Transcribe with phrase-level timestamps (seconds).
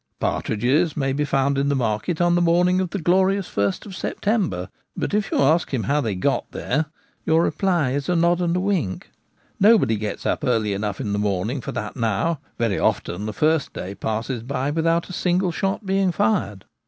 [0.19, 3.95] Partridges may be found in the market on the morning of the glorious First of
[3.95, 6.87] September; but if you ask him how they get there,
[7.23, 9.11] your reply is a pod and a wink.
[9.59, 13.73] Nobody gets up early enough in the morning for that now: very often the first
[13.73, 16.65] day passes by without a single shot being fired.